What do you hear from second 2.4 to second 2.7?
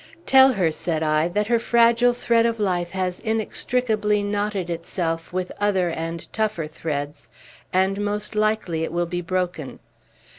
of